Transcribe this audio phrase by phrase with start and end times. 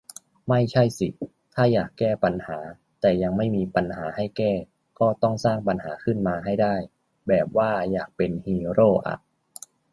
[0.47, 1.07] ไม่ใช่สิ
[1.53, 2.57] ถ้าอยากแก้ปัญหา
[3.01, 4.53] แต่ยังไม่มีปัญหาให้แก้
[4.99, 6.75] ก็ต้องสร้างปัญหาขึ้นมาให้ได้
[7.27, 9.17] แบบว่าอยากเป็นฮีโร่อ่ะ